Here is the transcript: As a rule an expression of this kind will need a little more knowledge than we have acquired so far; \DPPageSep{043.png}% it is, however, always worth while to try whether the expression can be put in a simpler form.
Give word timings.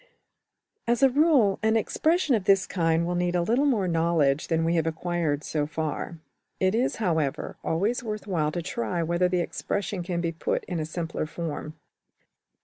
As 0.87 1.03
a 1.03 1.11
rule 1.11 1.59
an 1.61 1.77
expression 1.77 2.33
of 2.33 2.45
this 2.45 2.65
kind 2.65 3.05
will 3.05 3.13
need 3.13 3.35
a 3.35 3.43
little 3.43 3.67
more 3.67 3.87
knowledge 3.87 4.47
than 4.47 4.65
we 4.65 4.73
have 4.73 4.87
acquired 4.87 5.43
so 5.43 5.67
far; 5.67 6.13
\DPPageSep{043.png}% 6.59 6.67
it 6.67 6.73
is, 6.73 6.95
however, 6.95 7.55
always 7.63 8.03
worth 8.03 8.25
while 8.25 8.51
to 8.51 8.63
try 8.63 9.03
whether 9.03 9.29
the 9.29 9.41
expression 9.41 10.01
can 10.01 10.19
be 10.19 10.31
put 10.31 10.63
in 10.63 10.79
a 10.79 10.87
simpler 10.87 11.27
form. 11.27 11.75